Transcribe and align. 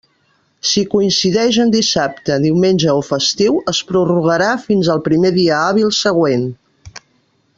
Si 0.69 0.81
coincideix 0.93 1.59
en 1.65 1.73
dissabte, 1.75 2.37
diumenge 2.45 2.95
o 3.01 3.05
festiu, 3.11 3.61
es 3.75 3.83
prorrogarà 3.93 4.49
fins 4.65 4.91
al 4.95 5.05
primer 5.09 5.33
dia 5.39 5.63
hàbil 5.67 5.95
següent. 6.03 6.49